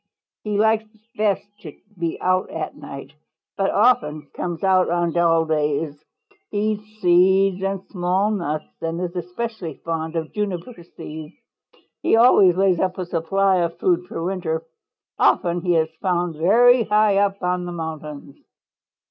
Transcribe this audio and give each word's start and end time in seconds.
He 0.43 0.57
likes 0.57 0.89
best 1.15 1.45
to 1.59 1.77
be 1.95 2.19
out 2.21 2.49
at 2.49 2.75
night, 2.75 3.11
but 3.55 3.69
often 3.69 4.31
comes 4.35 4.63
out 4.63 4.89
on 4.89 5.11
dull 5.11 5.45
days. 5.45 6.03
He 6.49 6.57
eats 6.71 6.99
seeds 7.01 7.61
and 7.61 7.83
small 7.85 8.31
nuts 8.31 8.65
and 8.81 8.99
is 8.99 9.15
especially 9.15 9.75
fond 9.85 10.15
of 10.15 10.33
juniper 10.33 10.81
seeds. 10.97 11.35
He 12.01 12.15
always 12.15 12.55
lays 12.57 12.79
up 12.79 12.97
a 12.97 13.05
supply 13.05 13.57
of 13.57 13.77
food 13.77 14.07
for 14.07 14.23
winter. 14.23 14.63
Often 15.19 15.61
he 15.61 15.75
is 15.75 15.89
found 16.01 16.33
very 16.35 16.85
high 16.85 17.17
up 17.17 17.43
on 17.43 17.65
the 17.65 17.71
mountains. 17.71 18.37